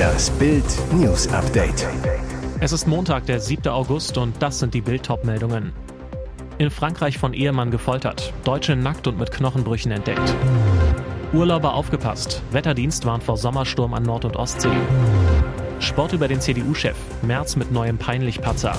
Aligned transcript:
Das 0.00 0.30
Bild 0.30 0.64
News 0.94 1.28
Update. 1.28 1.86
Es 2.58 2.72
ist 2.72 2.86
Montag, 2.86 3.26
der 3.26 3.38
7. 3.38 3.68
August 3.68 4.16
und 4.16 4.34
das 4.40 4.58
sind 4.58 4.72
die 4.72 4.80
Bild 4.80 5.06
meldungen 5.24 5.74
In 6.56 6.70
Frankreich 6.70 7.18
von 7.18 7.34
Ehemann 7.34 7.70
gefoltert, 7.70 8.32
Deutsche 8.44 8.76
nackt 8.76 9.06
und 9.08 9.18
mit 9.18 9.30
Knochenbrüchen 9.30 9.92
entdeckt. 9.92 10.34
Urlauber 11.34 11.74
aufgepasst, 11.74 12.40
Wetterdienst 12.50 13.04
warnt 13.04 13.24
vor 13.24 13.36
Sommersturm 13.36 13.92
an 13.92 14.04
Nord- 14.04 14.24
und 14.24 14.36
Ostsee. 14.36 14.72
Sport 15.80 16.14
über 16.14 16.28
den 16.28 16.40
CDU-Chef, 16.40 16.96
März 17.20 17.56
mit 17.56 17.70
neuem 17.70 17.98
Peinlich-Patzer. 17.98 18.78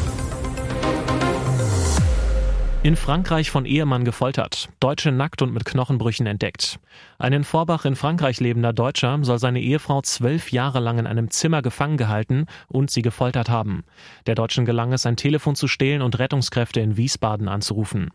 In 2.83 2.95
Frankreich 2.95 3.51
von 3.51 3.65
Ehemann 3.65 4.05
gefoltert, 4.05 4.69
Deutsche 4.79 5.11
nackt 5.11 5.43
und 5.43 5.53
mit 5.53 5.65
Knochenbrüchen 5.65 6.25
entdeckt. 6.25 6.79
Ein 7.19 7.31
in 7.31 7.43
Vorbach 7.43 7.85
in 7.85 7.95
Frankreich 7.95 8.39
lebender 8.39 8.73
Deutscher 8.73 9.19
soll 9.21 9.37
seine 9.37 9.61
Ehefrau 9.61 10.01
zwölf 10.01 10.51
Jahre 10.51 10.79
lang 10.79 10.97
in 10.97 11.05
einem 11.05 11.29
Zimmer 11.29 11.61
gefangen 11.61 11.97
gehalten 11.97 12.47
und 12.69 12.89
sie 12.89 13.03
gefoltert 13.03 13.49
haben. 13.49 13.83
Der 14.25 14.33
Deutschen 14.33 14.65
gelang 14.65 14.93
es, 14.93 15.05
ein 15.05 15.15
Telefon 15.15 15.55
zu 15.55 15.67
stehlen 15.67 16.01
und 16.01 16.17
Rettungskräfte 16.17 16.79
in 16.79 16.97
Wiesbaden 16.97 17.47
anzurufen. 17.47 18.09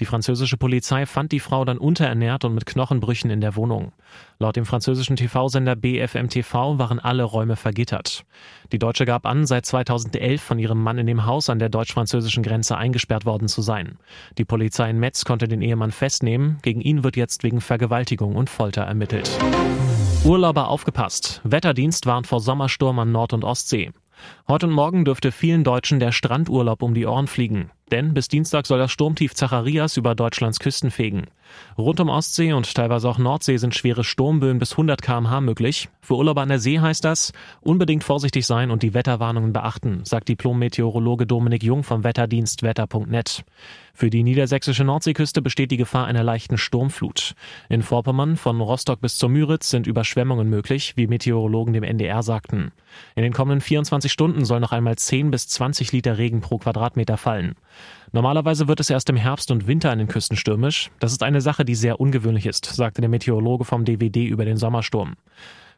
Die 0.00 0.04
französische 0.04 0.58
Polizei 0.58 1.06
fand 1.06 1.32
die 1.32 1.40
Frau 1.40 1.64
dann 1.64 1.78
unterernährt 1.78 2.44
und 2.44 2.52
mit 2.52 2.66
Knochenbrüchen 2.66 3.30
in 3.30 3.40
der 3.40 3.56
Wohnung. 3.56 3.92
Laut 4.42 4.56
dem 4.56 4.64
französischen 4.64 5.16
TV-Sender 5.16 5.76
BFM 5.76 6.28
TV 6.28 6.78
waren 6.78 6.98
alle 6.98 7.24
Räume 7.24 7.56
vergittert. 7.56 8.24
Die 8.72 8.78
Deutsche 8.78 9.04
gab 9.04 9.26
an, 9.26 9.44
seit 9.44 9.66
2011 9.66 10.40
von 10.40 10.58
ihrem 10.58 10.82
Mann 10.82 10.96
in 10.96 11.06
dem 11.06 11.26
Haus 11.26 11.50
an 11.50 11.58
der 11.58 11.68
deutsch-französischen 11.68 12.42
Grenze 12.42 12.78
eingesperrt 12.78 13.26
worden 13.26 13.48
zu 13.48 13.60
sein. 13.60 13.98
Die 14.38 14.46
Polizei 14.46 14.88
in 14.88 14.98
Metz 14.98 15.26
konnte 15.26 15.46
den 15.46 15.60
Ehemann 15.60 15.90
festnehmen. 15.90 16.56
Gegen 16.62 16.80
ihn 16.80 17.04
wird 17.04 17.18
jetzt 17.18 17.42
wegen 17.42 17.60
Vergewaltigung 17.60 18.34
und 18.34 18.48
Folter 18.48 18.80
ermittelt. 18.80 19.30
Urlauber 20.24 20.68
aufgepasst. 20.68 21.42
Wetterdienst 21.44 22.06
warnt 22.06 22.26
vor 22.26 22.40
Sommersturm 22.40 22.98
an 22.98 23.12
Nord- 23.12 23.34
und 23.34 23.44
Ostsee. 23.44 23.90
Heute 24.48 24.68
und 24.68 24.72
morgen 24.72 25.04
dürfte 25.04 25.32
vielen 25.32 25.64
Deutschen 25.64 26.00
der 26.00 26.12
Strandurlaub 26.12 26.82
um 26.82 26.94
die 26.94 27.04
Ohren 27.04 27.26
fliegen. 27.26 27.70
Denn 27.90 28.14
bis 28.14 28.28
Dienstag 28.28 28.66
soll 28.66 28.78
das 28.78 28.92
Sturmtief 28.92 29.34
Zacharias 29.34 29.96
über 29.96 30.14
Deutschlands 30.14 30.60
Küsten 30.60 30.90
fegen. 30.90 31.26
Rund 31.76 31.98
um 31.98 32.08
Ostsee 32.08 32.52
und 32.52 32.72
teilweise 32.72 33.08
auch 33.08 33.18
Nordsee 33.18 33.56
sind 33.56 33.74
schwere 33.74 34.04
Sturmböen 34.04 34.58
bis 34.58 34.72
100 34.72 35.02
kmh 35.02 35.40
möglich. 35.40 35.88
Für 36.00 36.16
Urlauber 36.16 36.42
an 36.42 36.48
der 36.48 36.60
See 36.60 36.78
heißt 36.78 37.04
das, 37.04 37.32
unbedingt 37.60 38.04
vorsichtig 38.04 38.46
sein 38.46 38.70
und 38.70 38.82
die 38.82 38.94
Wetterwarnungen 38.94 39.52
beachten, 39.52 40.04
sagt 40.04 40.28
Diplom-Meteorologe 40.28 41.26
Dominik 41.26 41.64
Jung 41.64 41.82
vom 41.82 42.04
Wetterdienst 42.04 42.62
wetter.net. 42.62 43.44
Für 43.94 44.10
die 44.10 44.22
niedersächsische 44.22 44.84
Nordseeküste 44.84 45.42
besteht 45.42 45.70
die 45.70 45.76
Gefahr 45.76 46.06
einer 46.06 46.22
leichten 46.22 46.58
Sturmflut. 46.58 47.34
In 47.68 47.82
Vorpommern 47.82 48.36
von 48.36 48.60
Rostock 48.60 49.00
bis 49.00 49.16
zur 49.16 49.28
Müritz 49.28 49.70
sind 49.70 49.86
Überschwemmungen 49.86 50.48
möglich, 50.48 50.94
wie 50.96 51.06
Meteorologen 51.06 51.72
dem 51.72 51.82
NDR 51.82 52.22
sagten. 52.22 52.72
In 53.14 53.22
den 53.22 53.32
kommenden 53.32 53.60
24 53.60 54.10
Stunden 54.10 54.44
soll 54.44 54.60
noch 54.60 54.72
einmal 54.72 54.96
10 54.96 55.30
bis 55.30 55.48
20 55.48 55.92
Liter 55.92 56.18
Regen 56.18 56.40
pro 56.40 56.58
Quadratmeter 56.58 57.16
fallen. 57.16 57.54
Normalerweise 58.12 58.66
wird 58.66 58.80
es 58.80 58.90
erst 58.90 59.08
im 59.10 59.16
Herbst 59.16 59.50
und 59.50 59.66
Winter 59.66 59.90
an 59.90 59.98
den 59.98 60.08
Küsten 60.08 60.36
stürmisch. 60.36 60.90
Das 60.98 61.12
ist 61.12 61.22
eine 61.22 61.40
Sache, 61.40 61.64
die 61.64 61.74
sehr 61.74 62.00
ungewöhnlich 62.00 62.46
ist, 62.46 62.64
sagte 62.64 63.00
der 63.00 63.10
Meteorologe 63.10 63.64
vom 63.64 63.84
DWD 63.84 64.26
über 64.26 64.44
den 64.44 64.56
Sommersturm. 64.56 65.14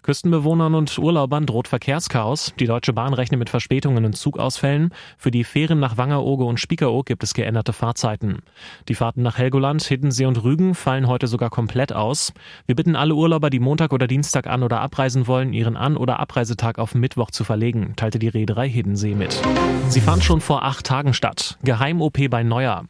Küstenbewohnern 0.03 0.75
und 0.75 0.99
Urlaubern 0.99 1.47
droht 1.47 1.69
Verkehrschaos. 1.69 2.53
Die 2.59 2.67
Deutsche 2.67 2.93
Bahn 2.93 3.15
rechnet 3.15 3.39
mit 3.39 3.51
Verspätungen 3.51 4.05
und 4.05 4.17
Zugausfällen. 4.17 4.93
Für 5.17 5.31
die 5.31 5.45
Fähren 5.45 5.79
nach 5.79 5.97
Wangerooge 5.97 6.45
und 6.45 6.59
Spiekeroog 6.59 7.07
gibt 7.07 7.23
es 7.23 7.35
geänderte 7.35 7.73
Fahrzeiten. 7.73 8.43
Die 8.89 8.97
Fahrten 8.97 9.23
nach 9.23 9.39
Helgoland, 9.39 9.83
Hiddensee 9.83 10.27
und 10.27 10.43
Rügen 10.43 10.75
fallen 10.75 11.07
heute 11.07 11.29
sogar 11.29 11.51
komplett 11.51 11.93
aus. 11.93 12.33
Wir 12.67 12.75
bitten 12.75 12.97
alle 12.97 13.15
Urlauber, 13.15 13.49
die 13.49 13.61
Montag 13.61 13.93
oder 13.93 14.09
Dienstag 14.09 14.49
an- 14.49 14.65
oder 14.65 14.81
abreisen 14.81 15.27
wollen, 15.29 15.53
ihren 15.53 15.77
An- 15.77 15.97
oder 15.97 16.19
Abreisetag 16.19 16.79
auf 16.79 16.95
Mittwoch 16.95 17.31
zu 17.31 17.45
verlegen, 17.45 17.95
teilte 17.95 18.19
die 18.19 18.29
Reederei 18.29 18.69
Hiddensee 18.69 19.15
mit. 19.15 19.41
Sie 19.89 20.01
fand 20.01 20.25
schon 20.25 20.41
vor 20.41 20.65
acht 20.65 20.87
Tagen 20.87 21.15
statt. 21.15 21.59
Geheim-OP 21.63 22.29
bei 22.29 22.43
Neuer. 22.43 22.85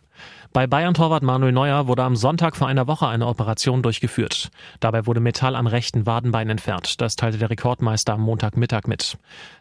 Bei 0.53 0.67
Bayern-Torwart 0.67 1.23
Manuel 1.23 1.53
Neuer 1.53 1.87
wurde 1.87 2.03
am 2.03 2.15
Sonntag 2.15 2.57
vor 2.57 2.67
einer 2.69 2.87
Woche 2.87 3.09
eine 3.09 3.27
Operation 3.27 3.83
durchgeführt. 3.83 4.51
Dabei 4.81 5.07
wurde 5.07 5.21
Metall 5.21 5.57
am 5.57 5.67
rechten 5.67 6.05
Wadenbein 6.05 6.51
entfernt. 6.51 7.01
Das 7.01 7.17
teilte 7.17 7.39
der 7.39 7.49
Rekordmeister 7.49 8.13
am 8.13 8.21
Montagmittag 8.21 8.83
mit. 8.87 9.17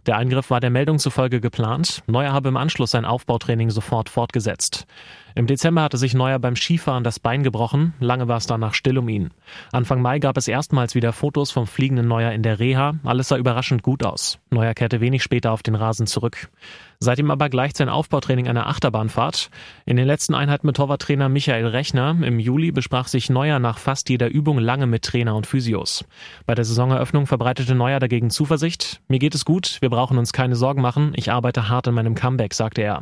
Der 0.05 0.17
Eingriff 0.17 0.49
war 0.49 0.59
der 0.59 0.69
Meldung 0.69 0.99
zufolge 0.99 1.39
geplant. 1.39 2.03
Neuer 2.07 2.33
habe 2.33 2.49
im 2.49 2.57
Anschluss 2.57 2.91
sein 2.91 3.05
Aufbautraining 3.05 3.69
sofort 3.69 4.09
fortgesetzt. 4.09 4.85
Im 5.35 5.47
Dezember 5.47 5.81
hatte 5.81 5.97
sich 5.97 6.13
Neuer 6.13 6.39
beim 6.39 6.55
Skifahren 6.55 7.03
das 7.03 7.19
Bein 7.19 7.43
gebrochen. 7.43 7.93
Lange 7.99 8.27
war 8.27 8.37
es 8.37 8.47
danach 8.47 8.73
still 8.73 8.97
um 8.97 9.07
ihn. 9.09 9.29
Anfang 9.71 10.01
Mai 10.01 10.19
gab 10.19 10.37
es 10.37 10.47
erstmals 10.47 10.95
wieder 10.95 11.13
Fotos 11.13 11.51
vom 11.51 11.67
fliegenden 11.67 12.07
Neuer 12.07 12.31
in 12.31 12.43
der 12.43 12.59
Reha. 12.59 12.95
Alles 13.03 13.29
sah 13.29 13.37
überraschend 13.37 13.83
gut 13.83 14.03
aus. 14.05 14.39
Neuer 14.49 14.73
kehrte 14.73 15.01
wenig 15.01 15.23
später 15.23 15.51
auf 15.51 15.63
den 15.63 15.75
Rasen 15.75 16.07
zurück. 16.07 16.49
Seitdem 16.99 17.31
aber 17.31 17.49
gleicht 17.49 17.77
sein 17.77 17.89
Aufbautraining 17.89 18.47
einer 18.47 18.67
Achterbahnfahrt. 18.67 19.49
In 19.85 19.97
den 19.97 20.05
letzten 20.05 20.35
Einheiten 20.35 20.67
mit 20.67 20.75
Torwarttrainer 20.75 21.29
Michael 21.29 21.65
Rechner 21.65 22.15
im 22.21 22.39
Juli 22.39 22.71
besprach 22.71 23.07
sich 23.07 23.29
Neuer 23.29 23.57
nach 23.59 23.79
fast 23.79 24.09
jeder 24.09 24.29
Übung 24.29 24.59
lange 24.59 24.85
mit 24.85 25.03
Trainer 25.03 25.35
und 25.35 25.47
Physios. 25.47 26.05
Bei 26.45 26.53
der 26.53 26.65
Saisoneröffnung 26.65 27.25
verbreitete 27.25 27.73
Neuer 27.73 27.99
dagegen 27.99 28.29
Zuversicht. 28.29 29.01
Mir 29.07 29.19
geht 29.19 29.33
es 29.33 29.45
gut, 29.45 29.77
wir 29.81 29.89
brauchen 29.89 30.17
uns 30.17 30.31
keine 30.33 30.55
Sorgen 30.55 30.81
machen, 30.81 31.13
ich 31.15 31.31
arbeite 31.31 31.69
hart 31.69 31.87
in 31.87 31.95
meinem 31.95 32.13
Comeback, 32.13 32.53
sagte 32.53 32.81
er. 32.81 33.01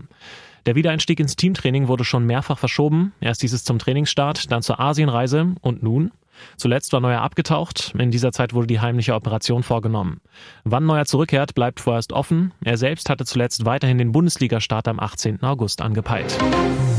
Der 0.66 0.76
Wiedereinstieg 0.76 1.20
ins 1.20 1.36
Teamtraining 1.36 1.88
wurde 1.88 2.04
schon 2.04 2.26
mehrfach 2.26 2.58
verschoben. 2.58 3.14
Erst 3.22 3.44
dieses 3.44 3.64
zum 3.64 3.80
Trainingsstart, 3.80 4.52
dann 4.52 4.62
zur 4.62 4.80
Asienreise 4.80 5.56
und 5.62 5.84
nun? 5.84 6.12
Zuletzt 6.58 6.94
war 6.94 7.00
Neuer 7.00 7.22
abgetaucht. 7.22 7.94
In 7.98 8.12
dieser 8.12 8.32
Zeit 8.32 8.54
wurde 8.54 8.68
die 8.68 8.80
heimliche 8.80 9.14
Operation 9.14 9.64
vorgenommen. 9.64 10.22
Wann 10.64 10.86
Neuer 10.86 11.06
zurückkehrt, 11.06 11.56
bleibt 11.56 11.80
vorerst 11.80 12.14
offen. 12.14 12.54
Er 12.64 12.78
selbst 12.78 13.10
hatte 13.10 13.26
zuletzt 13.26 13.66
weiterhin 13.66 13.98
den 13.98 14.12
Bundesligastart 14.12 14.88
am 14.88 15.00
18. 15.00 15.44
August 15.44 15.82
angepeilt. 15.82 16.38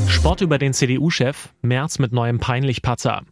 Sport 0.09 0.41
über 0.41 0.59
den 0.59 0.72
CDU-Chef, 0.72 1.50
Merz 1.62 1.98
mit 1.98 2.12
neuem 2.12 2.41
Peinlich-Patzer. 2.41 3.22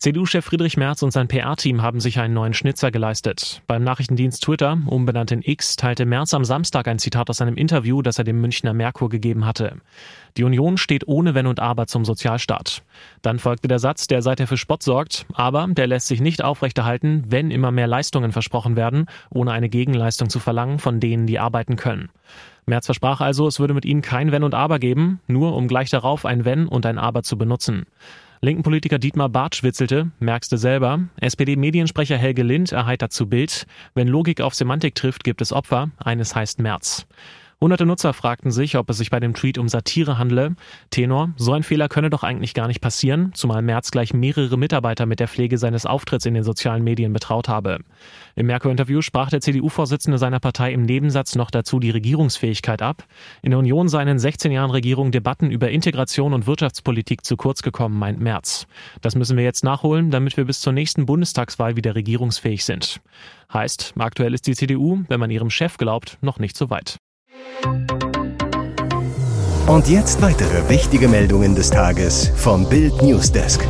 CDU-Chef 0.00 0.44
Friedrich 0.44 0.76
Merz 0.76 1.02
und 1.02 1.10
sein 1.10 1.26
PR-Team 1.26 1.82
haben 1.82 1.98
sich 1.98 2.20
einen 2.20 2.32
neuen 2.32 2.54
Schnitzer 2.54 2.92
geleistet. 2.92 3.62
Beim 3.66 3.82
Nachrichtendienst 3.82 4.44
Twitter, 4.44 4.78
umbenannt 4.86 5.32
in 5.32 5.42
X, 5.42 5.74
teilte 5.74 6.06
Merz 6.06 6.34
am 6.34 6.44
Samstag 6.44 6.86
ein 6.86 7.00
Zitat 7.00 7.28
aus 7.30 7.40
einem 7.40 7.56
Interview, 7.56 8.00
das 8.00 8.16
er 8.16 8.22
dem 8.22 8.40
Münchner 8.40 8.74
Merkur 8.74 9.08
gegeben 9.08 9.44
hatte. 9.44 9.78
Die 10.36 10.44
Union 10.44 10.76
steht 10.76 11.08
ohne 11.08 11.34
Wenn 11.34 11.48
und 11.48 11.58
Aber 11.58 11.88
zum 11.88 12.04
Sozialstaat. 12.04 12.84
Dann 13.22 13.40
folgte 13.40 13.66
der 13.66 13.80
Satz, 13.80 14.06
der 14.06 14.22
seither 14.22 14.46
für 14.46 14.56
Spott 14.56 14.84
sorgt, 14.84 15.26
aber 15.34 15.66
der 15.66 15.88
lässt 15.88 16.06
sich 16.06 16.20
nicht 16.20 16.44
aufrechterhalten, 16.44 17.24
wenn 17.26 17.50
immer 17.50 17.72
mehr 17.72 17.88
Leistungen 17.88 18.30
versprochen 18.30 18.76
werden, 18.76 19.06
ohne 19.30 19.50
eine 19.50 19.68
Gegenleistung 19.68 20.30
zu 20.30 20.38
verlangen 20.38 20.78
von 20.78 21.00
denen, 21.00 21.26
die 21.26 21.40
arbeiten 21.40 21.74
können. 21.74 22.10
Merz 22.66 22.86
versprach 22.86 23.20
also, 23.20 23.48
es 23.48 23.58
würde 23.58 23.74
mit 23.74 23.84
ihnen 23.84 24.02
kein 24.02 24.30
Wenn 24.30 24.44
und 24.44 24.54
Aber 24.54 24.78
geben, 24.78 25.18
nur 25.26 25.56
um 25.56 25.66
gleich 25.66 25.90
darauf 25.90 26.24
ein 26.24 26.44
Wenn 26.44 26.68
und 26.68 26.86
ein 26.86 26.98
Aber 26.98 27.24
zu 27.24 27.36
benutzen. 27.36 27.86
Linken 28.40 28.62
Politiker 28.62 29.00
Dietmar 29.00 29.28
Bartsch 29.28 29.64
witzelte, 29.64 30.12
merkste 30.20 30.58
selber, 30.58 31.00
SPD-Mediensprecher 31.16 32.16
Helge 32.16 32.44
Lind 32.44 32.70
erheitert 32.70 33.12
zu 33.12 33.28
Bild, 33.28 33.66
wenn 33.94 34.06
Logik 34.06 34.40
auf 34.40 34.54
Semantik 34.54 34.94
trifft, 34.94 35.24
gibt 35.24 35.40
es 35.40 35.52
Opfer, 35.52 35.90
eines 35.98 36.36
heißt 36.36 36.60
Merz. 36.60 37.06
Hunderte 37.60 37.86
Nutzer 37.86 38.12
fragten 38.12 38.52
sich, 38.52 38.76
ob 38.76 38.88
es 38.88 38.98
sich 38.98 39.10
bei 39.10 39.18
dem 39.18 39.34
Tweet 39.34 39.58
um 39.58 39.68
Satire 39.68 40.16
handle. 40.16 40.54
Tenor, 40.90 41.30
so 41.36 41.52
ein 41.54 41.64
Fehler 41.64 41.88
könne 41.88 42.08
doch 42.08 42.22
eigentlich 42.22 42.54
gar 42.54 42.68
nicht 42.68 42.80
passieren, 42.80 43.32
zumal 43.34 43.62
Merz 43.62 43.90
gleich 43.90 44.14
mehrere 44.14 44.56
Mitarbeiter 44.56 45.06
mit 45.06 45.18
der 45.18 45.26
Pflege 45.26 45.58
seines 45.58 45.84
Auftritts 45.84 46.24
in 46.24 46.34
den 46.34 46.44
sozialen 46.44 46.84
Medien 46.84 47.12
betraut 47.12 47.48
habe. 47.48 47.80
Im 48.36 48.46
Merkur-Interview 48.46 49.02
sprach 49.02 49.30
der 49.30 49.40
CDU-Vorsitzende 49.40 50.18
seiner 50.18 50.38
Partei 50.38 50.72
im 50.72 50.82
Nebensatz 50.84 51.34
noch 51.34 51.50
dazu 51.50 51.80
die 51.80 51.90
Regierungsfähigkeit 51.90 52.80
ab. 52.80 53.02
In 53.42 53.50
der 53.50 53.58
Union 53.58 53.88
seien 53.88 54.20
16 54.20 54.52
Jahren 54.52 54.70
Regierung 54.70 55.10
Debatten 55.10 55.50
über 55.50 55.68
Integration 55.68 56.34
und 56.34 56.46
Wirtschaftspolitik 56.46 57.24
zu 57.24 57.36
kurz 57.36 57.62
gekommen, 57.62 57.98
meint 57.98 58.20
Merz. 58.20 58.68
Das 59.00 59.16
müssen 59.16 59.36
wir 59.36 59.42
jetzt 59.42 59.64
nachholen, 59.64 60.12
damit 60.12 60.36
wir 60.36 60.44
bis 60.44 60.60
zur 60.60 60.72
nächsten 60.72 61.06
Bundestagswahl 61.06 61.74
wieder 61.74 61.96
regierungsfähig 61.96 62.64
sind. 62.64 63.00
Heißt, 63.52 63.94
aktuell 63.98 64.32
ist 64.32 64.46
die 64.46 64.54
CDU, 64.54 65.02
wenn 65.08 65.18
man 65.18 65.32
ihrem 65.32 65.50
Chef 65.50 65.76
glaubt, 65.76 66.18
noch 66.20 66.38
nicht 66.38 66.56
so 66.56 66.70
weit. 66.70 66.98
Und 69.66 69.86
jetzt 69.88 70.22
weitere 70.22 70.68
wichtige 70.68 71.08
Meldungen 71.08 71.54
des 71.54 71.70
Tages 71.70 72.32
vom 72.36 72.68
Bild 72.68 73.02
Newsdesk. 73.02 73.66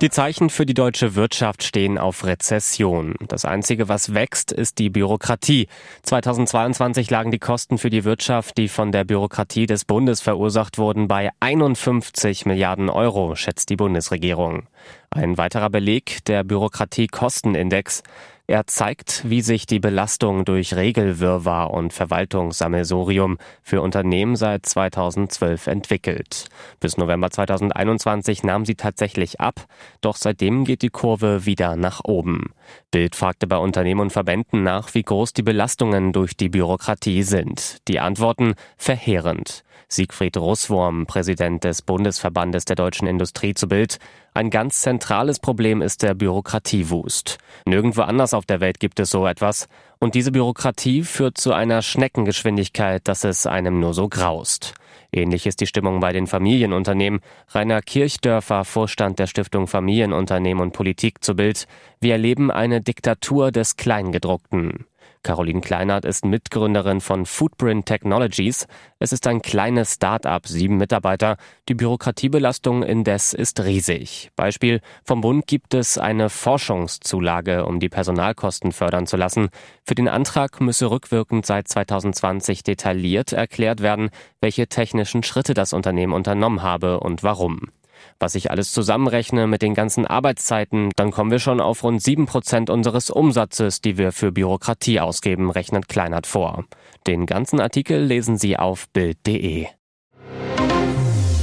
Die 0.00 0.10
Zeichen 0.10 0.50
für 0.50 0.66
die 0.66 0.74
deutsche 0.74 1.14
Wirtschaft 1.14 1.62
stehen 1.62 1.98
auf 1.98 2.26
Rezession. 2.26 3.14
Das 3.26 3.44
Einzige, 3.44 3.88
was 3.88 4.12
wächst, 4.12 4.52
ist 4.52 4.78
die 4.78 4.90
Bürokratie. 4.90 5.66
2022 6.02 7.10
lagen 7.10 7.30
die 7.30 7.38
Kosten 7.38 7.78
für 7.78 7.90
die 7.90 8.04
Wirtschaft, 8.04 8.58
die 8.58 8.68
von 8.68 8.92
der 8.92 9.04
Bürokratie 9.04 9.66
des 9.66 9.84
Bundes 9.84 10.20
verursacht 10.20 10.78
wurden, 10.78 11.08
bei 11.08 11.30
51 11.40 12.44
Milliarden 12.44 12.90
Euro, 12.90 13.34
schätzt 13.34 13.70
die 13.70 13.76
Bundesregierung. 13.76 14.66
Ein 15.10 15.38
weiterer 15.38 15.70
Beleg 15.70 16.24
der 16.26 16.44
Bürokratiekostenindex. 16.44 18.02
Er 18.46 18.66
zeigt, 18.66 19.22
wie 19.24 19.40
sich 19.40 19.64
die 19.64 19.78
Belastung 19.78 20.44
durch 20.44 20.76
Regelwirrwarr 20.76 21.70
und 21.70 21.94
Verwaltungssammelsurium 21.94 23.38
für 23.62 23.80
Unternehmen 23.80 24.36
seit 24.36 24.66
2012 24.66 25.66
entwickelt. 25.66 26.48
Bis 26.78 26.98
November 26.98 27.30
2021 27.30 28.42
nahm 28.42 28.66
sie 28.66 28.74
tatsächlich 28.74 29.40
ab, 29.40 29.64
doch 30.02 30.16
seitdem 30.16 30.66
geht 30.66 30.82
die 30.82 30.90
Kurve 30.90 31.46
wieder 31.46 31.76
nach 31.76 32.02
oben. 32.04 32.52
Bild 32.90 33.16
fragte 33.16 33.46
bei 33.46 33.56
Unternehmen 33.56 34.02
und 34.02 34.12
Verbänden 34.12 34.62
nach, 34.62 34.92
wie 34.92 35.04
groß 35.04 35.32
die 35.32 35.42
Belastungen 35.42 36.12
durch 36.12 36.36
die 36.36 36.50
Bürokratie 36.50 37.22
sind. 37.22 37.78
Die 37.88 37.98
Antworten 37.98 38.56
verheerend. 38.76 39.64
Siegfried 39.88 40.36
Russwurm, 40.36 41.06
Präsident 41.06 41.64
des 41.64 41.80
Bundesverbandes 41.82 42.64
der 42.64 42.76
deutschen 42.76 43.06
Industrie 43.06 43.54
zu 43.54 43.68
Bild. 43.68 43.98
Ein 44.36 44.50
ganz 44.50 44.80
zentrales 44.80 45.38
Problem 45.38 45.80
ist 45.80 46.02
der 46.02 46.14
Bürokratiewust. 46.14 47.38
Nirgendwo 47.66 48.02
anders 48.02 48.34
auf 48.34 48.44
der 48.44 48.58
Welt 48.58 48.80
gibt 48.80 48.98
es 48.98 49.10
so 49.10 49.28
etwas. 49.28 49.68
Und 50.00 50.16
diese 50.16 50.32
Bürokratie 50.32 51.04
führt 51.04 51.38
zu 51.38 51.52
einer 51.52 51.82
Schneckengeschwindigkeit, 51.82 53.06
dass 53.06 53.22
es 53.22 53.46
einem 53.46 53.78
nur 53.78 53.94
so 53.94 54.08
graust. 54.08 54.74
Ähnlich 55.12 55.46
ist 55.46 55.60
die 55.60 55.68
Stimmung 55.68 56.00
bei 56.00 56.12
den 56.12 56.26
Familienunternehmen. 56.26 57.20
Rainer 57.50 57.80
Kirchdörfer, 57.80 58.64
Vorstand 58.64 59.20
der 59.20 59.28
Stiftung 59.28 59.68
Familienunternehmen 59.68 60.60
und 60.60 60.72
Politik 60.72 61.22
zu 61.22 61.36
Bild. 61.36 61.68
Wir 62.00 62.14
erleben 62.14 62.50
eine 62.50 62.80
Diktatur 62.80 63.52
des 63.52 63.76
Kleingedruckten. 63.76 64.84
Caroline 65.24 65.62
Kleinert 65.62 66.04
ist 66.04 66.24
Mitgründerin 66.24 67.00
von 67.00 67.26
Footprint 67.26 67.86
Technologies. 67.86 68.68
Es 69.00 69.12
ist 69.12 69.26
ein 69.26 69.42
kleines 69.42 69.94
Start-up, 69.94 70.46
sieben 70.46 70.76
Mitarbeiter. 70.76 71.36
Die 71.68 71.74
Bürokratiebelastung 71.74 72.84
indes 72.84 73.32
ist 73.32 73.64
riesig. 73.64 74.30
Beispiel, 74.36 74.80
vom 75.02 75.22
Bund 75.22 75.48
gibt 75.48 75.74
es 75.74 75.98
eine 75.98 76.30
Forschungszulage, 76.30 77.64
um 77.66 77.80
die 77.80 77.88
Personalkosten 77.88 78.70
fördern 78.70 79.08
zu 79.08 79.16
lassen. 79.16 79.48
Für 79.82 79.96
den 79.96 80.08
Antrag 80.08 80.60
müsse 80.60 80.90
rückwirkend 80.90 81.44
seit 81.44 81.66
2020 81.66 82.62
detailliert 82.62 83.32
erklärt 83.32 83.80
werden, 83.80 84.10
welche 84.40 84.68
technischen 84.68 85.24
Schritte 85.24 85.54
das 85.54 85.72
Unternehmen 85.72 86.12
unternommen 86.12 86.62
habe 86.62 87.00
und 87.00 87.22
warum. 87.22 87.70
Was 88.18 88.34
ich 88.34 88.50
alles 88.50 88.72
zusammenrechne 88.72 89.46
mit 89.46 89.62
den 89.62 89.74
ganzen 89.74 90.06
Arbeitszeiten, 90.06 90.90
dann 90.96 91.10
kommen 91.10 91.30
wir 91.30 91.38
schon 91.38 91.60
auf 91.60 91.82
rund 91.82 92.02
sieben 92.02 92.26
Prozent 92.26 92.70
unseres 92.70 93.10
Umsatzes, 93.10 93.80
die 93.80 93.98
wir 93.98 94.12
für 94.12 94.32
Bürokratie 94.32 95.00
ausgeben, 95.00 95.50
rechnet 95.50 95.88
Kleinert 95.88 96.26
vor. 96.26 96.64
Den 97.06 97.26
ganzen 97.26 97.60
Artikel 97.60 98.02
lesen 98.02 98.38
Sie 98.38 98.56
auf 98.56 98.88
Bild.de. 98.90 99.66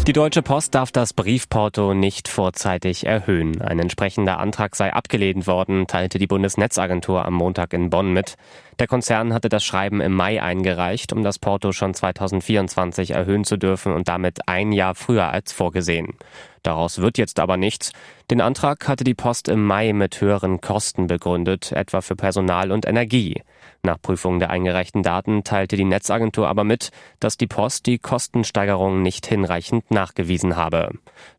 Die 0.08 0.14
Deutsche 0.14 0.42
Post 0.42 0.74
darf 0.74 0.92
das 0.92 1.14
Briefporto 1.14 1.94
nicht 1.94 2.28
vorzeitig 2.28 3.06
erhöhen. 3.06 3.62
Ein 3.62 3.78
entsprechender 3.78 4.40
Antrag 4.40 4.76
sei 4.76 4.92
abgelehnt 4.92 5.46
worden, 5.46 5.86
teilte 5.86 6.18
die 6.18 6.26
Bundesnetzagentur 6.26 7.24
am 7.24 7.36
Montag 7.36 7.72
in 7.74 7.92
Bonn 7.92 8.12
mit. 8.12 8.36
Der 8.80 8.88
Konzern 8.88 9.32
hatte 9.32 9.48
das 9.48 9.64
Schreiben 9.64 10.02
im 10.02 10.16
Mai 10.16 10.42
eingereicht, 10.42 11.14
um 11.14 11.22
das 11.22 11.38
Porto 11.38 11.72
schon 11.72 11.94
2024 11.94 13.12
erhöhen 13.12 13.44
zu 13.44 13.58
dürfen 13.58 13.94
und 13.94 14.08
damit 14.08 14.48
ein 14.48 14.72
Jahr 14.72 14.96
früher 14.96 15.30
als 15.30 15.54
vorgesehen. 15.54 16.18
Daraus 16.64 17.00
wird 17.00 17.18
jetzt 17.18 17.40
aber 17.40 17.58
nichts. 17.58 17.92
Den 18.30 18.40
Antrag 18.40 18.88
hatte 18.88 19.04
die 19.04 19.16
Post 19.16 19.48
im 19.48 19.66
Mai 19.66 19.94
mit 19.94 20.22
höheren 20.22 20.62
Kosten 20.62 21.08
begründet, 21.08 21.72
etwa 21.72 22.02
für 22.02 22.16
Personal 22.16 22.72
und 22.72 22.86
Energie. 22.86 23.42
Nach 23.84 24.00
Prüfung 24.00 24.40
der 24.40 24.52
eingereichten 24.52 25.02
Daten 25.02 25.44
teilte 25.44 25.76
die 25.76 25.86
Netzagentur 25.86 26.48
aber 26.48 26.64
mit, 26.64 26.92
dass 27.20 27.38
die 27.38 27.48
Post 27.48 27.88
die 27.88 27.98
Kostensteigerung 27.98 29.02
nicht 29.02 29.26
hinreichend 29.26 29.90
nachgewiesen 29.90 30.56
habe. 30.56 30.92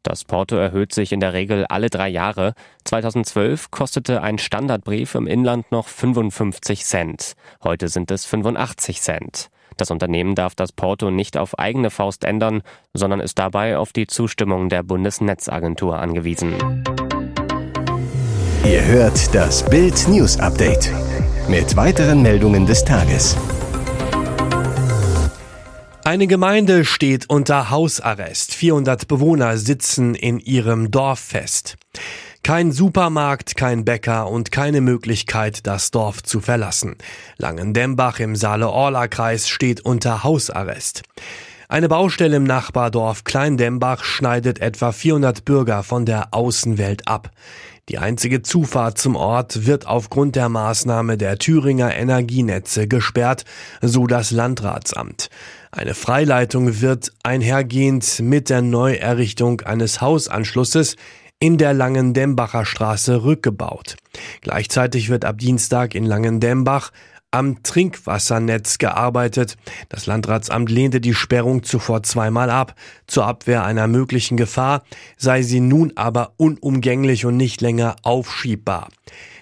Das 0.03 0.25
Porto 0.25 0.57
erhöht 0.57 0.93
sich 0.93 1.13
in 1.13 1.21
der 1.21 1.35
Regel 1.35 1.67
alle 1.67 1.89
drei 1.89 2.09
Jahre. 2.09 2.55
2012 2.85 3.71
kostete 3.71 4.23
ein 4.23 4.39
Standardbrief 4.39 5.15
im 5.15 5.29
Inland 5.29 5.71
noch 5.71 5.87
55 5.87 6.85
Cent. 6.85 7.35
Heute 7.63 7.89
sind 7.89 8.11
es 8.11 8.27
85 8.27 9.01
Cent. 9.01 9.51
Das 9.77 9.91
Unternehmen 9.91 10.35
darf 10.35 10.55
das 10.55 10.73
Porto 10.73 11.11
nicht 11.11 11.37
auf 11.37 11.59
eigene 11.59 11.91
Faust 11.91 12.25
ändern, 12.25 12.63
sondern 12.95 13.21
ist 13.21 13.39
dabei 13.39 13.79
auf 13.79 13.93
die 13.93 14.07
Zustimmung 14.07 14.69
der 14.69 14.83
Bundesnetzagentur 14.83 15.99
angewiesen. 15.99 16.55
Ihr 18.65 18.85
hört 18.85 19.35
das 19.35 19.65
Bild 19.65 20.07
News 20.09 20.39
Update 20.39 20.93
mit 21.49 21.77
weiteren 21.77 22.23
Meldungen 22.23 22.67
des 22.67 22.85
Tages. 22.85 23.37
Eine 26.05 26.27
Gemeinde 26.27 26.85
steht 26.85 27.31
unter 27.31 27.71
Hausarrest. 27.71 28.55
400 28.55 29.07
Bewohner 29.07 29.57
sitzen 29.57 30.15
in 30.15 30.41
ihrem 30.41 30.91
Dorf 30.91 31.21
fest. 31.21 31.77
Kein 32.45 32.73
Supermarkt, 32.73 33.57
kein 33.57 33.85
Bäcker 33.85 34.29
und 34.29 34.51
keine 34.51 34.81
Möglichkeit, 34.81 35.65
das 35.65 35.93
Dorf 35.93 36.25
zu 36.25 36.41
verlassen. 36.41 36.97
Langendembach 37.37 38.19
im 38.19 38.35
Saale-Orla-Kreis 38.35 39.49
steht 39.49 39.83
unter 39.83 40.25
Hausarrest. 40.25 41.03
Eine 41.69 41.89
Baustelle 41.89 42.37
im 42.37 42.43
Nachbardorf 42.43 43.23
Kleindembach 43.23 44.03
schneidet 44.03 44.61
etwa 44.61 44.91
400 44.91 45.45
Bürger 45.45 45.85
von 45.85 46.05
der 46.05 46.35
Außenwelt 46.35 47.07
ab. 47.07 47.31
Die 47.89 47.99
einzige 47.99 48.43
Zufahrt 48.43 48.99
zum 48.99 49.15
Ort 49.15 49.65
wird 49.67 49.87
aufgrund 49.87 50.35
der 50.35 50.49
Maßnahme 50.49 51.17
der 51.17 51.39
Thüringer 51.39 51.95
Energienetze 51.95 52.89
gesperrt, 52.89 53.45
so 53.81 54.09
das 54.09 54.33
Landratsamt. 54.33 55.31
Eine 55.71 55.95
Freileitung 55.95 56.81
wird 56.81 57.13
einhergehend 57.23 58.21
mit 58.21 58.51
der 58.51 58.63
Neuerrichtung 58.63 59.63
eines 59.63 60.01
Hausanschlusses 60.01 60.97
in 61.43 61.59
der 61.59 61.75
Langendembacher 61.75 62.65
Straße 62.65 63.25
rückgebaut. 63.25 63.97
Gleichzeitig 64.43 65.09
wird 65.09 65.25
ab 65.25 65.39
Dienstag 65.39 65.97
in 65.97 66.05
Langendembach 66.05 66.93
am 67.33 67.65
Trinkwassernetz 67.65 68.79
gearbeitet. 68.79 69.57
Das 69.89 70.07
Landratsamt 70.07 70.71
lehnte 70.71 71.01
die 71.01 71.15
Sperrung 71.15 71.65
zuvor 71.65 72.05
zweimal 72.05 72.49
ab. 72.49 72.77
Zur 73.09 73.27
Abwehr 73.27 73.65
einer 73.65 73.89
möglichen 73.89 74.37
Gefahr 74.37 74.85
sei 75.17 75.43
sie 75.43 75.59
nun 75.59 75.93
aber 75.97 76.35
unumgänglich 76.37 77.27
und 77.27 77.39
nicht 77.39 77.61
länger 77.61 77.97
aufschiebbar. 78.05 78.87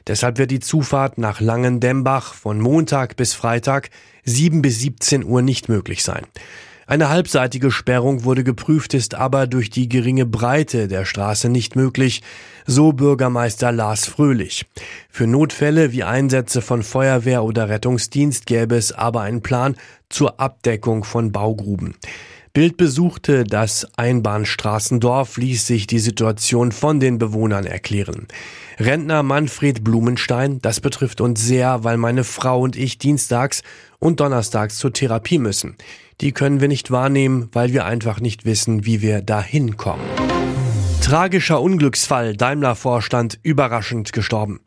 Deshalb 0.06 0.38
wird 0.38 0.52
die 0.52 0.61
Zufahrt 0.61 1.19
nach 1.19 1.43
Langendembach 1.43 2.32
von 2.32 2.61
Montag 2.61 3.17
bis 3.17 3.35
Freitag 3.35 3.91
7 4.25 4.62
bis 4.62 4.81
17 4.81 5.23
Uhr 5.23 5.43
nicht 5.43 5.69
möglich 5.69 6.02
sein. 6.02 6.25
Eine 6.90 7.08
halbseitige 7.08 7.70
Sperrung 7.70 8.25
wurde 8.25 8.42
geprüft, 8.42 8.94
ist 8.94 9.14
aber 9.14 9.46
durch 9.46 9.70
die 9.70 9.88
geringe 9.88 10.26
Breite 10.26 10.88
der 10.88 11.04
Straße 11.04 11.48
nicht 11.48 11.76
möglich, 11.76 12.20
so 12.66 12.92
Bürgermeister 12.92 13.70
Lars 13.70 14.08
Fröhlich. 14.08 14.66
Für 15.08 15.28
Notfälle 15.28 15.92
wie 15.92 16.02
Einsätze 16.02 16.60
von 16.60 16.82
Feuerwehr 16.82 17.44
oder 17.44 17.69
Rettungsdienst 17.69 18.44
gäbe 18.44 18.75
es 18.75 18.90
aber 18.90 19.20
einen 19.20 19.40
Plan 19.40 19.76
zur 20.08 20.40
Abdeckung 20.40 21.04
von 21.04 21.31
Baugruben. 21.31 21.94
Bild 22.52 22.76
besuchte 22.76 23.44
das 23.44 23.87
Einbahnstraßendorf, 23.96 25.37
ließ 25.37 25.69
sich 25.69 25.87
die 25.87 26.00
Situation 26.00 26.72
von 26.72 26.98
den 26.98 27.19
Bewohnern 27.19 27.66
erklären. 27.66 28.26
Rentner 28.81 29.22
Manfred 29.22 29.84
Blumenstein, 29.84 30.60
das 30.60 30.81
betrifft 30.81 31.20
uns 31.20 31.40
sehr, 31.40 31.85
weil 31.85 31.99
meine 31.99 32.25
Frau 32.25 32.62
und 32.62 32.75
ich 32.75 32.99
dienstags 32.99 33.62
und 34.00 34.18
donnerstags 34.18 34.78
zur 34.78 34.92
Therapie 34.92 35.38
müssen. 35.38 35.76
Die 36.21 36.33
können 36.33 36.61
wir 36.61 36.69
nicht 36.69 36.91
wahrnehmen, 36.91 37.49
weil 37.53 37.73
wir 37.73 37.87
einfach 37.87 38.21
nicht 38.21 38.45
wissen, 38.45 38.85
wie 38.85 39.00
wir 39.00 39.23
dahin 39.23 39.77
kommen. 39.77 40.05
Tragischer 41.03 41.62
Unglücksfall, 41.62 42.37
Daimler-Vorstand 42.37 43.39
überraschend 43.43 44.12
gestorben. 44.12 44.61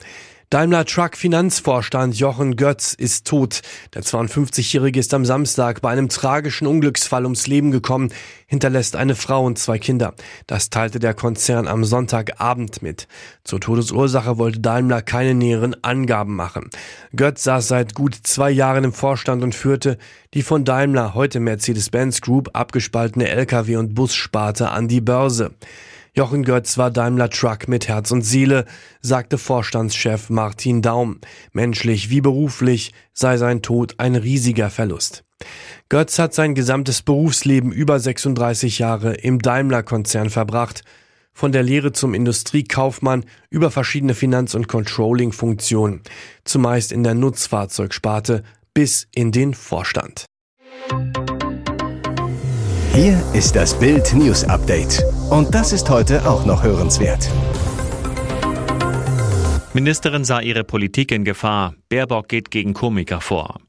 Daimler 0.54 0.86
Truck 0.86 1.18
Finanzvorstand 1.18 2.16
Jochen 2.20 2.56
Götz 2.56 2.94
ist 2.94 3.26
tot. 3.26 3.64
Der 3.96 4.04
52-Jährige 4.04 5.00
ist 5.00 5.12
am 5.16 5.26
Samstag 5.26 5.82
bei 5.82 5.90
einem 5.90 6.10
tragischen 6.10 6.68
Unglücksfall 6.68 7.24
ums 7.24 7.48
Leben 7.48 7.72
gekommen, 7.72 8.14
hinterlässt 8.46 8.96
eine 8.96 9.16
Frau 9.16 9.44
und 9.44 9.58
zwei 9.58 9.80
Kinder. 9.80 10.14
Das 10.46 10.70
teilte 10.70 11.00
der 11.00 11.16
Konzern 11.16 11.68
am 11.68 11.84
Sonntagabend 11.84 12.84
mit. 12.84 13.08
Zur 13.44 13.62
Todesursache 13.62 14.38
wollte 14.38 14.60
Daimler 14.60 15.02
keine 15.02 15.34
näheren 15.34 15.76
Angaben 15.84 16.36
machen. 16.36 16.70
Götz 17.16 17.46
saß 17.46 17.68
seit 17.68 17.96
gut 17.96 18.16
zwei 18.22 18.52
Jahren 18.52 18.84
im 18.84 18.94
Vorstand 18.94 19.42
und 19.42 19.56
führte 19.56 19.98
die 20.36 20.44
von 20.44 20.66
Daimler, 20.66 21.16
heute 21.16 21.40
Mercedes-Benz 21.40 22.22
Group, 22.22 22.52
abgespaltene 22.54 23.28
Lkw- 23.28 23.78
und 23.78 23.96
Bussparte 23.96 24.70
an 24.70 24.88
die 24.88 25.02
Börse. 25.02 25.56
Jochen 26.15 26.43
Götz 26.43 26.77
war 26.77 26.91
Daimler 26.91 27.32
Truck 27.32 27.67
mit 27.67 27.88
Herz 27.88 28.12
und 28.12 28.22
Seele, 28.22 28.65
sagte 29.01 29.39
Vorstandschef 29.39 30.29
Martin 30.29 30.84
Daum. 30.84 31.20
Menschlich 31.53 32.12
wie 32.12 32.22
beruflich 32.22 32.93
sei 33.13 33.38
sein 33.38 33.63
Tod 33.63 33.96
ein 33.98 34.15
riesiger 34.15 34.70
Verlust. 34.70 35.24
Götz 35.89 36.20
hat 36.20 36.36
sein 36.36 36.53
gesamtes 36.53 37.01
Berufsleben 37.01 37.72
über 37.72 38.00
36 38.00 38.77
Jahre 38.77 39.15
im 39.15 39.39
Daimler-Konzern 39.39 40.29
verbracht, 40.29 40.84
von 41.34 41.51
der 41.51 41.63
Lehre 41.63 41.93
zum 41.93 42.13
Industriekaufmann 42.13 43.25
über 43.50 43.72
verschiedene 43.72 44.13
Finanz- 44.13 44.53
und 44.53 44.67
Controlling-Funktionen, 44.67 46.01
zumeist 46.43 46.91
in 46.91 47.03
der 47.03 47.15
Nutzfahrzeugsparte 47.15 48.43
bis 48.75 49.08
in 49.15 49.32
den 49.32 49.55
Vorstand. 49.55 50.25
Hier 52.93 53.20
ist 53.34 53.55
das 53.55 53.74
Bild 53.79 54.13
News 54.13 54.43
Update. 54.43 55.03
Und 55.34 55.56
das 55.56 55.74
ist 55.74 55.90
heute 55.90 56.30
auch 56.30 56.46
noch 56.46 56.62
hörenswert. 56.62 57.28
Ministerin 59.74 60.25
sah 60.25 60.42
ihre 60.42 60.63
Politik 60.63 61.12
in 61.12 61.24
Gefahr. 61.24 61.74
Baerbock 61.90 62.30
geht 62.30 62.52
gegen 62.52 62.74
Komiker 62.74 63.20
vor. 63.20 63.60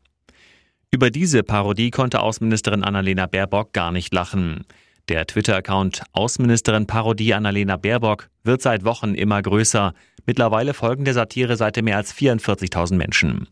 Über 0.90 1.08
diese 1.08 1.42
Parodie 1.42 1.90
konnte 1.90 2.20
Außenministerin 2.20 2.84
Annalena 2.84 3.24
Baerbock 3.24 3.72
gar 3.72 3.92
nicht 3.92 4.12
lachen. 4.12 4.66
Der 5.08 5.26
Twitter-Account 5.26 6.02
Außenministerin 6.12 6.86
Parodie 6.86 7.32
Annalena 7.32 7.78
Baerbock 7.78 8.28
wird 8.42 8.60
seit 8.60 8.84
Wochen 8.84 9.14
immer 9.14 9.40
größer. 9.40 9.94
Mittlerweile 10.26 10.74
folgen 10.74 11.06
der 11.06 11.14
Satire-Seite 11.14 11.80
mehr 11.80 11.96
als 11.96 12.14
44.000 12.14 12.96
Menschen. 12.96 13.48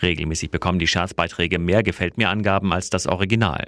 Regelmäßig 0.00 0.50
bekommen 0.50 0.78
die 0.78 0.86
Scherzbeiträge 0.86 1.58
mehr 1.58 1.82
Gefällt 1.82 2.16
mir 2.16 2.30
Angaben 2.30 2.72
als 2.72 2.88
das 2.88 3.06
Original. 3.06 3.66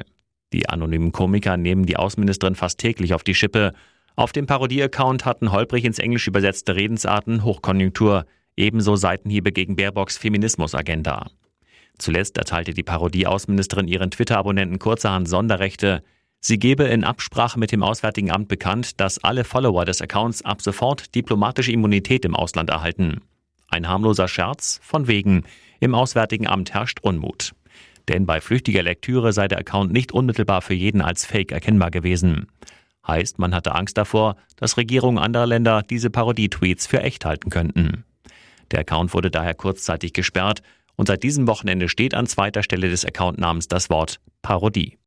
Die 0.52 0.68
anonymen 0.68 1.12
Komiker 1.12 1.56
nehmen 1.56 1.87
die 1.87 1.97
Außenministerin 1.97 2.54
fast 2.54 2.78
täglich 2.78 3.14
auf 3.14 3.25
die 3.25 3.35
Schippe. 3.35 3.73
Auf 4.16 4.32
dem 4.32 4.47
Parodie-Account 4.47 5.25
hatten 5.25 5.52
holprig 5.52 5.85
ins 5.85 5.99
Englisch 5.99 6.26
übersetzte 6.26 6.76
Redensarten 6.76 7.44
Hochkonjunktur, 7.44 8.26
ebenso 8.56 8.97
Seitenhiebe 8.97 9.52
gegen 9.52 9.76
Baerbocks 9.76 10.18
Feminismusagenda. 10.18 11.30
Zuletzt 11.99 12.37
erteilte 12.37 12.75
die 12.75 12.82
Parodie-Außenministerin 12.82 13.88
ihren 13.88 14.11
Twitter-Abonnenten 14.11 14.78
kurzerhand 14.78 15.28
Sonderrechte. 15.28 16.02
Sie 16.40 16.59
gebe 16.59 16.85
in 16.85 17.04
Absprache 17.04 17.59
mit 17.59 17.73
dem 17.73 17.82
Auswärtigen 17.82 18.30
Amt 18.30 18.49
bekannt, 18.49 19.00
dass 19.00 19.23
alle 19.23 19.44
Follower 19.44 19.85
des 19.85 20.02
Accounts 20.02 20.44
ab 20.44 20.61
sofort 20.61 21.14
diplomatische 21.14 21.73
Immunität 21.73 22.25
im 22.25 22.35
Ausland 22.35 22.71
erhalten. 22.71 23.21
Ein 23.68 23.88
harmloser 23.88 24.28
Scherz, 24.28 24.80
von 24.82 25.06
wegen. 25.06 25.44
Im 25.80 25.94
Auswärtigen 25.94 26.47
Amt 26.47 26.75
herrscht 26.75 27.00
Unmut. 27.00 27.52
Denn 28.09 28.26
bei 28.26 28.40
flüchtiger 28.40 28.82
Lektüre 28.82 29.32
sei 29.32 29.49
der 29.49 29.59
Account 29.59 29.92
nicht 29.92 30.12
unmittelbar 30.12 30.62
für 30.62 30.75
jeden 30.75 31.00
als 31.00 31.25
Fake 31.25 31.52
erkennbar 31.52 31.90
gewesen. 31.90 32.47
Heißt, 33.06 33.38
man 33.38 33.54
hatte 33.54 33.75
Angst 33.75 33.99
davor, 33.99 34.37
dass 34.56 34.76
Regierungen 34.76 35.18
anderer 35.18 35.47
Länder 35.47 35.82
diese 35.82 36.11
Parodie-Tweets 36.11 36.87
für 36.87 37.02
echt 37.02 37.25
halten 37.25 37.50
könnten. 37.50 38.04
Der 38.71 38.80
Account 38.80 39.12
wurde 39.14 39.30
daher 39.30 39.54
kurzzeitig 39.54 40.12
gesperrt 40.12 40.62
und 40.97 41.06
seit 41.06 41.23
diesem 41.23 41.47
Wochenende 41.47 41.88
steht 41.88 42.14
an 42.14 42.26
zweiter 42.26 42.62
Stelle 42.62 42.88
des 42.88 43.04
Accountnamens 43.04 43.68
das 43.68 43.90
Wort 43.90 44.21
Parodie. 44.40 44.99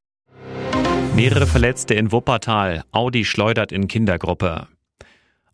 Mehrere 1.15 1.47
Verletzte 1.47 1.93
in 1.93 2.11
Wuppertal. 2.11 2.83
Audi 2.91 3.23
schleudert 3.23 3.71
in 3.71 3.87
Kindergruppe. 3.87 4.67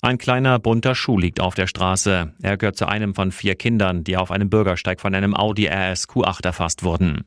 Ein 0.02 0.18
kleiner 0.18 0.58
bunter 0.58 0.96
Schuh 0.96 1.20
liegt 1.20 1.40
auf 1.40 1.54
der 1.54 1.68
Straße. 1.68 2.34
Er 2.42 2.58
gehört 2.58 2.76
zu 2.76 2.88
einem 2.88 3.14
von 3.14 3.32
vier 3.32 3.54
Kindern, 3.54 4.04
die 4.04 4.18
auf 4.18 4.32
einem 4.32 4.50
Bürgersteig 4.50 5.00
von 5.00 5.14
einem 5.14 5.36
Audi 5.36 5.68
RS 5.68 6.10
Q8 6.10 6.44
erfasst 6.44 6.84
wurden. 6.84 7.26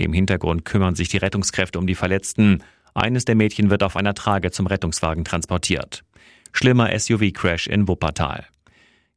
Im 0.00 0.14
Hintergrund 0.14 0.64
kümmern 0.64 0.94
sich 0.94 1.08
die 1.10 1.18
Rettungskräfte 1.18 1.78
um 1.78 1.86
die 1.86 1.94
Verletzten. 1.94 2.62
Eines 2.94 3.26
der 3.26 3.34
Mädchen 3.34 3.68
wird 3.68 3.82
auf 3.82 3.96
einer 3.96 4.14
Trage 4.14 4.50
zum 4.50 4.66
Rettungswagen 4.66 5.24
transportiert. 5.24 6.04
Schlimmer 6.52 6.98
SUV-Crash 6.98 7.66
in 7.66 7.86
Wuppertal. 7.86 8.46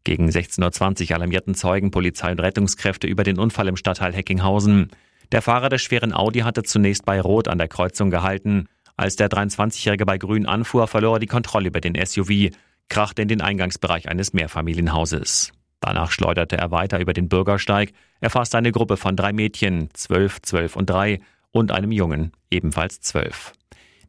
Gegen 0.03 0.27
16.20 0.27 1.09
Uhr 1.09 1.15
alarmierten 1.15 1.55
Zeugen, 1.55 1.89
Polizei 1.91 2.31
und 2.31 2.41
Rettungskräfte 2.41 3.07
über 3.07 3.23
den 3.23 3.39
Unfall 3.39 3.69
im 3.69 3.77
Stadtteil 3.77 4.13
Heckinghausen. 4.13 4.89
Der 5.31 5.41
Fahrer 5.41 5.69
des 5.69 5.81
schweren 5.81 6.13
Audi 6.13 6.39
hatte 6.39 6.63
zunächst 6.63 7.05
bei 7.05 7.21
Rot 7.21 7.47
an 7.47 7.57
der 7.59 7.69
Kreuzung 7.69 8.09
gehalten. 8.09 8.67
Als 8.97 9.15
der 9.15 9.29
23-Jährige 9.29 10.05
bei 10.05 10.17
Grün 10.17 10.45
anfuhr, 10.45 10.87
verlor 10.87 11.15
er 11.15 11.19
die 11.19 11.27
Kontrolle 11.27 11.69
über 11.69 11.79
den 11.79 11.95
SUV, 12.05 12.53
krachte 12.89 13.21
in 13.21 13.29
den 13.29 13.41
Eingangsbereich 13.41 14.09
eines 14.09 14.33
Mehrfamilienhauses. 14.33 15.53
Danach 15.83 16.11
schleuderte 16.11 16.57
er 16.57 16.71
weiter 16.71 17.01
über 17.01 17.11
den 17.11 17.27
Bürgersteig, 17.27 17.91
erfasste 18.21 18.57
eine 18.57 18.71
Gruppe 18.71 18.95
von 18.95 19.17
drei 19.17 19.33
Mädchen, 19.33 19.89
zwölf, 19.91 20.41
zwölf 20.41 20.77
und 20.77 20.89
drei, 20.89 21.19
und 21.51 21.73
einem 21.73 21.91
Jungen, 21.91 22.31
ebenfalls 22.49 23.01
zwölf. 23.01 23.51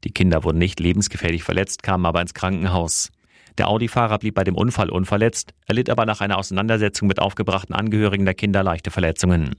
Die 0.04 0.12
Kinder 0.12 0.44
wurden 0.44 0.58
nicht 0.58 0.78
lebensgefährlich 0.78 1.42
verletzt, 1.42 1.82
kamen 1.82 2.06
aber 2.06 2.20
ins 2.20 2.32
Krankenhaus. 2.32 3.10
Der 3.58 3.66
Audi-Fahrer 3.66 4.20
blieb 4.20 4.36
bei 4.36 4.44
dem 4.44 4.54
Unfall 4.54 4.88
unverletzt, 4.88 5.52
erlitt 5.66 5.90
aber 5.90 6.06
nach 6.06 6.20
einer 6.20 6.38
Auseinandersetzung 6.38 7.08
mit 7.08 7.18
aufgebrachten 7.18 7.74
Angehörigen 7.74 8.24
der 8.24 8.34
Kinder 8.34 8.62
leichte 8.62 8.92
Verletzungen. 8.92 9.56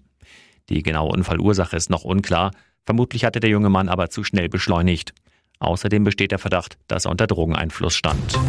Die 0.70 0.84
genaue 0.84 1.12
Unfallursache 1.12 1.76
ist 1.76 1.90
noch 1.90 2.06
unklar, 2.06 2.52
vermutlich 2.86 3.26
hatte 3.26 3.42
der 3.42 3.50
junge 3.50 3.70
Mann 3.70 3.90
aber 3.90 4.10
zu 4.10 4.24
schnell 4.24 4.48
beschleunigt. 4.48 5.14
Außerdem 5.60 6.06
besteht 6.06 6.32
der 6.32 6.40
Verdacht, 6.40 6.78
dass 6.88 7.04
er 7.04 7.12
unter 7.12 7.28
Drogeneinfluss 7.28 7.94
stand. 7.94 8.40